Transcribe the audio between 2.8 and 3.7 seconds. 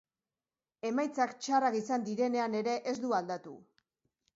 ez du aldatu.